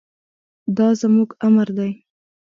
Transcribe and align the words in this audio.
دا 0.77 0.87
زموږ 1.01 1.29
امر 1.47 1.67
دی. 1.77 1.91